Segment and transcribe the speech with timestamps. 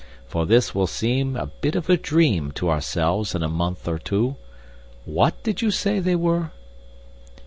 [0.25, 3.99] For this will seem a bit of a dream to ourselves in a month or
[3.99, 4.35] two.
[5.05, 6.49] WHAT did you say they were?"